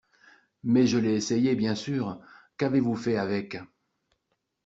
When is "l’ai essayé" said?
0.97-1.53